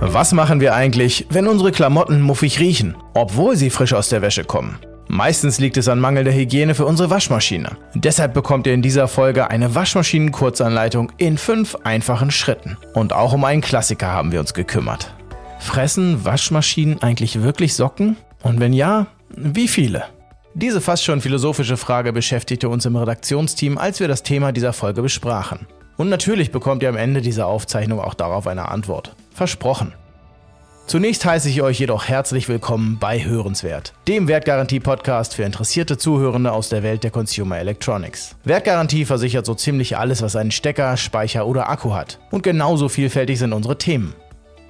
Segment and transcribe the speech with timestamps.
[0.00, 4.44] Was machen wir eigentlich, wenn unsere Klamotten muffig riechen, obwohl sie frisch aus der Wäsche
[4.44, 4.78] kommen?
[5.08, 7.76] Meistens liegt es an mangelnder Hygiene für unsere Waschmaschine.
[7.94, 12.76] Deshalb bekommt ihr in dieser Folge eine Waschmaschinen-Kurzanleitung in fünf einfachen Schritten.
[12.94, 15.12] Und auch um einen Klassiker haben wir uns gekümmert.
[15.58, 18.16] Fressen Waschmaschinen eigentlich wirklich Socken?
[18.42, 20.04] Und wenn ja, wie viele?
[20.54, 25.02] Diese fast schon philosophische Frage beschäftigte uns im Redaktionsteam, als wir das Thema dieser Folge
[25.02, 25.66] besprachen.
[25.96, 29.16] Und natürlich bekommt ihr am Ende dieser Aufzeichnung auch darauf eine Antwort.
[29.38, 29.94] Versprochen.
[30.88, 36.70] Zunächst heiße ich euch jedoch herzlich willkommen bei Hörenswert, dem Wertgarantie-Podcast für interessierte Zuhörende aus
[36.70, 38.34] der Welt der Consumer Electronics.
[38.42, 42.18] Wertgarantie versichert so ziemlich alles, was einen Stecker, Speicher oder Akku hat.
[42.32, 44.12] Und genauso vielfältig sind unsere Themen.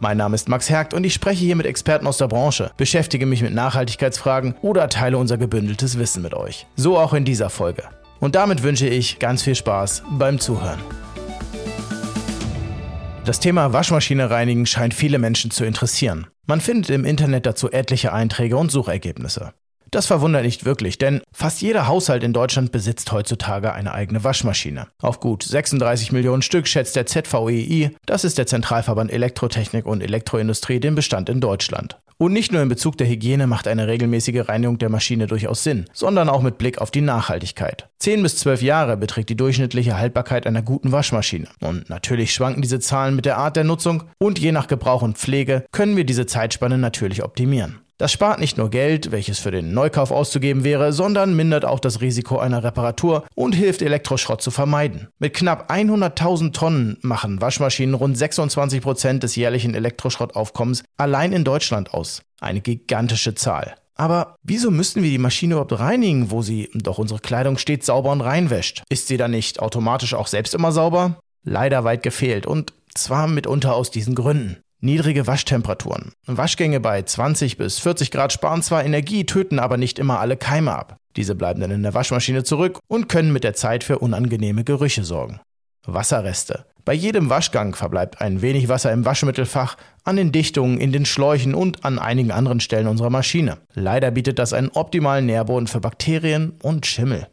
[0.00, 3.24] Mein Name ist Max Hergt und ich spreche hier mit Experten aus der Branche, beschäftige
[3.24, 6.66] mich mit Nachhaltigkeitsfragen oder teile unser gebündeltes Wissen mit euch.
[6.74, 7.84] So auch in dieser Folge.
[8.18, 10.80] Und damit wünsche ich ganz viel Spaß beim Zuhören.
[13.26, 16.28] Das Thema Waschmaschine reinigen scheint viele Menschen zu interessieren.
[16.46, 19.52] Man findet im Internet dazu etliche Einträge und Suchergebnisse.
[19.90, 24.88] Das verwundert nicht wirklich, denn fast jeder Haushalt in Deutschland besitzt heutzutage eine eigene Waschmaschine.
[25.00, 30.80] Auf gut 36 Millionen Stück schätzt der ZVEI, das ist der Zentralverband Elektrotechnik und Elektroindustrie,
[30.80, 31.98] den Bestand in Deutschland.
[32.18, 35.84] Und nicht nur in Bezug der Hygiene macht eine regelmäßige Reinigung der Maschine durchaus Sinn,
[35.92, 37.90] sondern auch mit Blick auf die Nachhaltigkeit.
[37.98, 41.48] 10 bis 12 Jahre beträgt die durchschnittliche Haltbarkeit einer guten Waschmaschine.
[41.60, 45.18] Und natürlich schwanken diese Zahlen mit der Art der Nutzung und je nach Gebrauch und
[45.18, 47.80] Pflege können wir diese Zeitspanne natürlich optimieren.
[47.98, 52.02] Das spart nicht nur Geld, welches für den Neukauf auszugeben wäre, sondern mindert auch das
[52.02, 55.08] Risiko einer Reparatur und hilft Elektroschrott zu vermeiden.
[55.18, 61.94] Mit knapp 100.000 Tonnen machen Waschmaschinen rund 26 Prozent des jährlichen Elektroschrottaufkommens allein in Deutschland
[61.94, 62.20] aus.
[62.38, 63.76] Eine gigantische Zahl.
[63.94, 68.12] Aber wieso müssten wir die Maschine überhaupt reinigen, wo sie doch unsere Kleidung stets sauber
[68.12, 68.82] und reinwäscht?
[68.90, 71.18] Ist sie dann nicht automatisch auch selbst immer sauber?
[71.44, 74.58] Leider weit gefehlt und zwar mitunter aus diesen Gründen.
[74.80, 76.12] Niedrige Waschtemperaturen.
[76.26, 80.74] Waschgänge bei 20 bis 40 Grad sparen zwar Energie, töten aber nicht immer alle Keime
[80.74, 80.96] ab.
[81.16, 85.02] Diese bleiben dann in der Waschmaschine zurück und können mit der Zeit für unangenehme Gerüche
[85.02, 85.40] sorgen.
[85.86, 86.66] Wasserreste.
[86.84, 91.54] Bei jedem Waschgang verbleibt ein wenig Wasser im Waschmittelfach, an den Dichtungen, in den Schläuchen
[91.54, 93.58] und an einigen anderen Stellen unserer Maschine.
[93.72, 97.28] Leider bietet das einen optimalen Nährboden für Bakterien und Schimmel.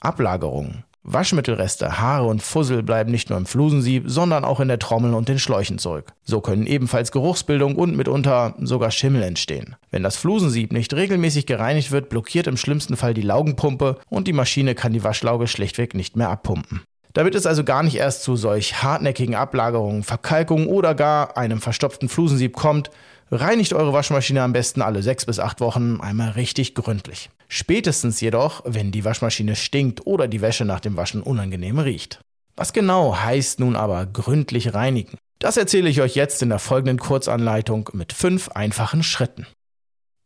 [0.00, 0.84] Ablagerungen.
[1.02, 5.28] Waschmittelreste, Haare und Fussel bleiben nicht nur im Flusensieb, sondern auch in der Trommel und
[5.28, 6.12] den Schläuchen zurück.
[6.22, 9.76] So können ebenfalls Geruchsbildung und mitunter sogar Schimmel entstehen.
[9.90, 14.32] Wenn das Flusensieb nicht regelmäßig gereinigt wird, blockiert im schlimmsten Fall die Laugenpumpe und die
[14.32, 16.82] Maschine kann die Waschlauge schlichtweg nicht mehr abpumpen.
[17.14, 22.08] Damit es also gar nicht erst zu solch hartnäckigen Ablagerungen, Verkalkungen oder gar einem verstopften
[22.08, 22.90] Flusensieb kommt,
[23.30, 27.30] reinigt eure Waschmaschine am besten alle sechs bis acht Wochen einmal richtig gründlich.
[27.48, 32.20] Spätestens jedoch, wenn die Waschmaschine stinkt oder die Wäsche nach dem Waschen unangenehm riecht.
[32.56, 35.16] Was genau heißt nun aber gründlich reinigen?
[35.38, 39.46] Das erzähle ich euch jetzt in der folgenden Kurzanleitung mit fünf einfachen Schritten.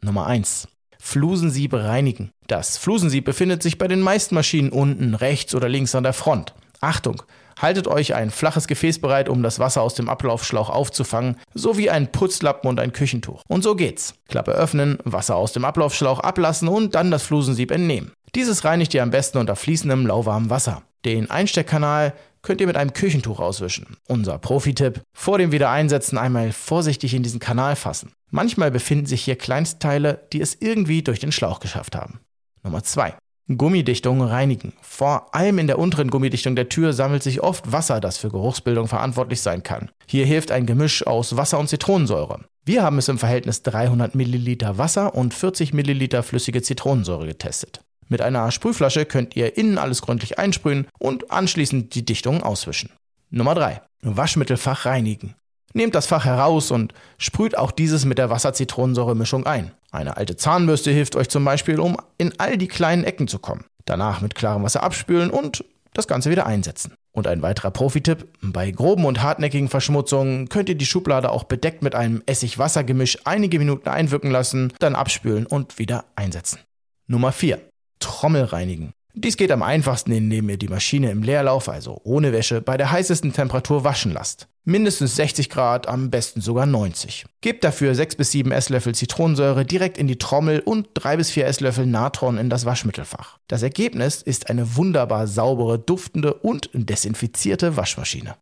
[0.00, 0.69] Nummer 1.
[0.98, 2.30] Flusensieb reinigen.
[2.46, 6.54] Das Flusensieb befindet sich bei den meisten Maschinen unten, rechts oder links an der Front.
[6.80, 7.22] Achtung!
[7.60, 12.12] Haltet euch ein flaches Gefäß bereit, um das Wasser aus dem Ablaufschlauch aufzufangen, sowie ein
[12.12, 13.42] Putzlappen und ein Küchentuch.
[13.48, 14.14] Und so geht's.
[14.28, 18.12] Klappe öffnen, Wasser aus dem Ablaufschlauch ablassen und dann das Flusensieb entnehmen.
[18.34, 20.82] Dieses reinigt ihr am besten unter fließendem lauwarmem Wasser.
[21.04, 23.96] Den Einsteckkanal könnt ihr mit einem Küchentuch auswischen.
[24.08, 28.12] Unser Profi-Tipp: Vor dem Wiedereinsetzen einmal vorsichtig in diesen Kanal fassen.
[28.30, 32.20] Manchmal befinden sich hier Kleinstteile, die es irgendwie durch den Schlauch geschafft haben.
[32.62, 33.14] Nummer 2.
[33.58, 34.72] Gummidichtung reinigen.
[34.80, 38.88] Vor allem in der unteren Gummidichtung der Tür sammelt sich oft Wasser, das für Geruchsbildung
[38.88, 39.90] verantwortlich sein kann.
[40.06, 42.40] Hier hilft ein Gemisch aus Wasser und Zitronensäure.
[42.64, 47.80] Wir haben es im Verhältnis 300 Milliliter Wasser und 40 Milliliter flüssige Zitronensäure getestet.
[48.08, 52.90] Mit einer Sprühflasche könnt ihr innen alles gründlich einsprühen und anschließend die Dichtung auswischen.
[53.30, 53.80] Nummer 3.
[54.02, 55.34] Waschmittelfach reinigen.
[55.72, 59.72] Nehmt das Fach heraus und sprüht auch dieses mit der Wasser-Zitronensäure-Mischung ein.
[59.90, 63.64] Eine alte Zahnbürste hilft euch zum Beispiel, um in all die kleinen Ecken zu kommen.
[63.84, 66.94] Danach mit klarem Wasser abspülen und das Ganze wieder einsetzen.
[67.12, 71.82] Und ein weiterer Profitipp, bei groben und hartnäckigen Verschmutzungen könnt ihr die Schublade auch bedeckt
[71.82, 76.60] mit einem Essig-Wasser-Gemisch einige Minuten einwirken lassen, dann abspülen und wieder einsetzen.
[77.06, 77.60] Nummer 4.
[77.98, 78.92] Trommel reinigen.
[79.14, 82.90] Dies geht am einfachsten, indem ihr die Maschine im Leerlauf, also ohne Wäsche, bei der
[82.90, 84.48] heißesten Temperatur waschen lasst.
[84.64, 87.26] Mindestens 60 Grad, am besten sogar 90.
[87.41, 91.47] Gebt dafür 6 bis 7 Esslöffel Zitronensäure direkt in die Trommel und 3 bis 4
[91.47, 93.38] Esslöffel Natron in das Waschmittelfach.
[93.49, 98.37] Das Ergebnis ist eine wunderbar saubere, duftende und desinfizierte Waschmaschine.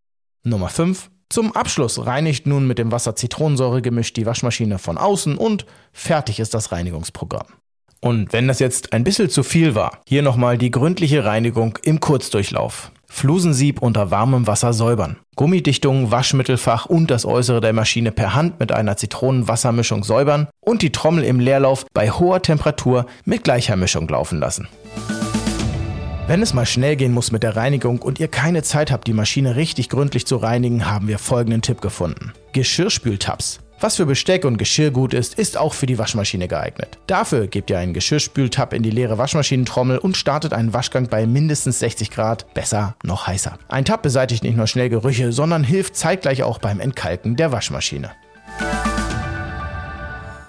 [0.44, 1.10] Nummer 5.
[1.30, 6.70] Zum Abschluss reinigt nun mit dem Wasser-Zitronensäure-Gemisch die Waschmaschine von außen und fertig ist das
[6.70, 7.46] Reinigungsprogramm.
[8.00, 12.00] Und wenn das jetzt ein bisschen zu viel war, hier nochmal die gründliche Reinigung im
[12.00, 12.90] Kurzdurchlauf.
[13.10, 15.16] Flusensieb unter warmem Wasser säubern.
[15.36, 20.92] Gummidichtung, Waschmittelfach und das Äußere der Maschine per Hand mit einer Zitronenwassermischung säubern und die
[20.92, 24.68] Trommel im Leerlauf bei hoher Temperatur mit gleicher Mischung laufen lassen.
[26.28, 29.12] Wenn es mal schnell gehen muss mit der Reinigung und ihr keine Zeit habt, die
[29.12, 32.32] Maschine richtig gründlich zu reinigen, haben wir folgenden Tipp gefunden.
[32.52, 33.58] Geschirrspültabs.
[33.82, 36.98] Was für Besteck und Geschirr gut ist, ist auch für die Waschmaschine geeignet.
[37.06, 41.78] Dafür gebt ihr einen Geschirrspültab in die leere Waschmaschinentrommel und startet einen Waschgang bei mindestens
[41.78, 43.58] 60 Grad, besser noch heißer.
[43.68, 48.10] Ein Tab beseitigt nicht nur schnell Gerüche, sondern hilft zeitgleich auch beim Entkalken der Waschmaschine.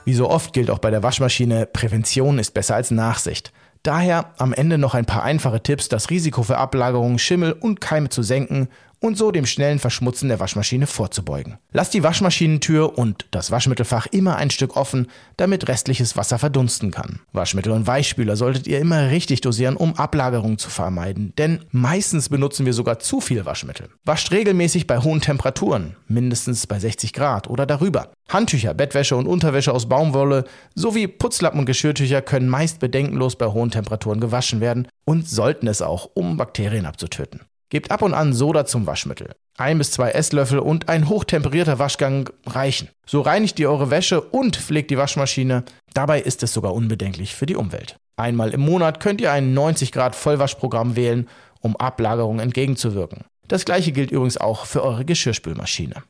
[0.04, 3.54] Wie so oft gilt auch bei der Waschmaschine, Prävention ist besser als Nachsicht.
[3.84, 8.10] Daher am Ende noch ein paar einfache Tipps, das Risiko für Ablagerungen, Schimmel und Keime
[8.10, 8.68] zu senken
[9.01, 11.57] und so dem schnellen Verschmutzen der Waschmaschine vorzubeugen.
[11.74, 15.07] Lasst die Waschmaschinentür und das Waschmittelfach immer ein Stück offen,
[15.38, 17.19] damit restliches Wasser verdunsten kann.
[17.33, 22.65] Waschmittel und Weichspüler solltet ihr immer richtig dosieren, um Ablagerungen zu vermeiden, denn meistens benutzen
[22.65, 23.89] wir sogar zu viel Waschmittel.
[24.06, 28.12] Wascht regelmäßig bei hohen Temperaturen, mindestens bei 60 Grad oder darüber.
[28.30, 30.45] Handtücher, Bettwäsche und Unterwäsche aus Baumwolle
[30.75, 35.81] sowie Putzlappen und Geschirrtücher können meist bedenkenlos bei hohen Temperaturen gewaschen werden und sollten es
[35.81, 37.42] auch, um Bakterien abzutöten.
[37.72, 39.34] Gebt ab und an Soda zum Waschmittel.
[39.58, 42.90] Ein bis zwei Esslöffel und ein hochtemperierter Waschgang reichen.
[43.08, 45.64] So reinigt ihr eure Wäsche und pflegt die Waschmaschine.
[45.94, 47.96] Dabei ist es sogar unbedenklich für die Umwelt.
[48.18, 51.30] Einmal im Monat könnt ihr ein 90 Grad Vollwaschprogramm wählen,
[51.62, 53.24] um Ablagerungen entgegenzuwirken.
[53.48, 56.04] Das gleiche gilt übrigens auch für eure Geschirrspülmaschine.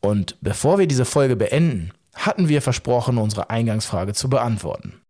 [0.00, 5.00] Und bevor wir diese Folge beenden, hatten wir versprochen, unsere Eingangsfrage zu beantworten.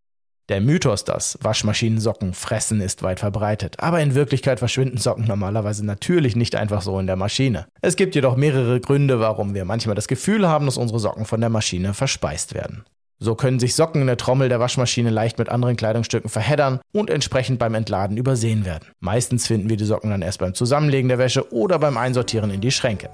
[0.51, 5.87] Der Mythos, dass Waschmaschinen Socken fressen, ist weit verbreitet, aber in Wirklichkeit verschwinden Socken normalerweise
[5.87, 7.67] natürlich nicht einfach so in der Maschine.
[7.81, 11.41] Es gibt jedoch mehrere Gründe, warum wir manchmal das Gefühl haben, dass unsere Socken von
[11.41, 12.85] der Maschine verspeist werden.
[13.19, 17.09] So können sich Socken in der Trommel der Waschmaschine leicht mit anderen Kleidungsstücken verheddern und
[17.09, 18.89] entsprechend beim Entladen übersehen werden.
[19.01, 22.61] Meistens finden wir die Socken dann erst beim Zusammenlegen der Wäsche oder beim Einsortieren in
[22.61, 23.09] die Schränke.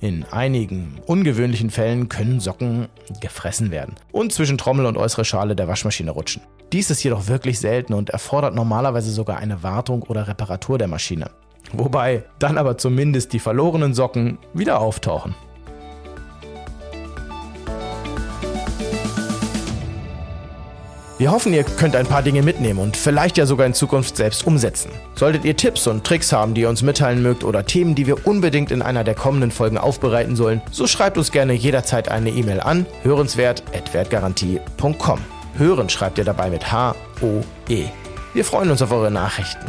[0.00, 2.88] In einigen ungewöhnlichen Fällen können Socken
[3.20, 6.40] gefressen werden und zwischen Trommel und äußere Schale der Waschmaschine rutschen.
[6.72, 11.30] Dies ist jedoch wirklich selten und erfordert normalerweise sogar eine Wartung oder Reparatur der Maschine.
[11.74, 15.34] Wobei dann aber zumindest die verlorenen Socken wieder auftauchen.
[21.20, 24.46] Wir hoffen, ihr könnt ein paar Dinge mitnehmen und vielleicht ja sogar in Zukunft selbst
[24.46, 24.90] umsetzen.
[25.14, 28.26] Solltet ihr Tipps und Tricks haben, die ihr uns mitteilen mögt oder Themen, die wir
[28.26, 32.60] unbedingt in einer der kommenden Folgen aufbereiten sollen, so schreibt uns gerne jederzeit eine E-Mail
[32.60, 35.20] an hörenswert.wertgarantie.com.
[35.58, 37.84] Hören schreibt ihr dabei mit H-O-E.
[38.32, 39.66] Wir freuen uns auf eure Nachrichten.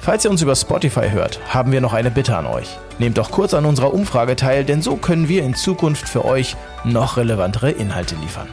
[0.00, 2.78] Falls ihr uns über Spotify hört, haben wir noch eine Bitte an euch.
[3.00, 6.54] Nehmt doch kurz an unserer Umfrage teil, denn so können wir in Zukunft für euch
[6.84, 8.46] noch relevantere Inhalte liefern.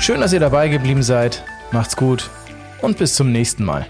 [0.00, 1.44] Schön, dass ihr dabei geblieben seid.
[1.72, 2.30] Macht's gut
[2.80, 3.86] und bis zum nächsten Mal.